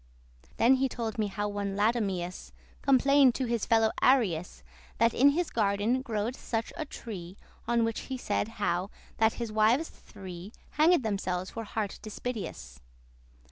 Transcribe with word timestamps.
*always 0.57 0.77
Then 0.79 0.89
told 0.89 1.17
he 1.17 1.21
me 1.21 1.27
how 1.27 1.47
one 1.47 1.75
Latumeus 1.75 2.51
Complained 2.81 3.35
to 3.35 3.45
his 3.45 3.67
fellow 3.67 3.91
Arius 4.01 4.63
That 4.97 5.13
in 5.13 5.29
his 5.29 5.51
garden 5.51 6.01
growed 6.01 6.35
such 6.35 6.73
a 6.75 6.85
tree, 6.85 7.37
On 7.67 7.83
which 7.83 7.99
he 8.09 8.17
said 8.17 8.47
how 8.57 8.89
that 9.17 9.33
his 9.33 9.51
wives 9.51 9.89
three 9.89 10.53
Hanged 10.71 11.03
themselves 11.03 11.51
for 11.51 11.65
heart 11.65 11.99
dispiteous. 12.01 12.79